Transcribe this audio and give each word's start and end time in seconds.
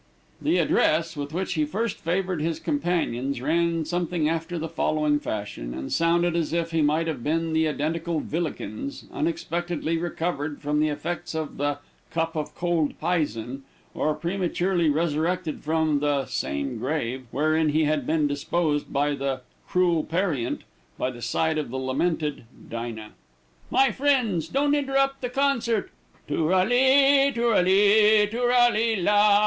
The 0.41 0.57
address 0.57 1.15
with 1.15 1.31
which 1.31 1.53
he 1.53 1.63
first 1.63 1.97
favored 1.99 2.41
his 2.41 2.59
companions 2.59 3.39
ran 3.39 3.85
something 3.85 4.27
after 4.27 4.57
the 4.57 4.67
following 4.67 5.19
fashion 5.19 5.75
and 5.75 5.93
sounded 5.93 6.35
as 6.35 6.53
if 6.53 6.71
he 6.71 6.81
might 6.81 7.05
have 7.05 7.23
been 7.23 7.53
the 7.53 7.67
identical 7.67 8.19
Vilikins, 8.19 9.05
unexpectedly 9.13 9.99
recovered 9.99 10.59
from 10.59 10.79
the 10.79 10.87
effects 10.87 11.35
of 11.35 11.57
the 11.57 11.77
"cup 12.09 12.35
of 12.35 12.55
cold 12.55 12.99
pison," 12.99 13.61
or 13.93 14.15
prematurely 14.15 14.89
resurrected 14.89 15.61
from 15.63 15.99
the 15.99 16.25
"same 16.25 16.79
grave," 16.79 17.27
wherein 17.29 17.69
he 17.69 17.83
had 17.83 18.07
been 18.07 18.25
disposed 18.25 18.91
by 18.91 19.13
the 19.13 19.41
"cruel 19.67 20.03
parient" 20.03 20.61
by 20.97 21.11
the 21.11 21.21
side 21.21 21.59
of 21.59 21.69
the 21.69 21.77
lamented 21.77 22.45
"Dinah." 22.71 23.11
"My 23.69 23.91
friends, 23.91 24.47
don't 24.47 24.73
interrupt 24.73 25.21
the 25.21 25.29
concert 25.29 25.91
too 26.27 26.47
ral 26.47 26.65
li, 26.65 27.31
too 27.35 27.49
ral 27.51 27.61
li, 27.61 28.25
too 28.31 28.47
ral 28.47 28.71
li 28.73 28.95
la. 28.95 29.39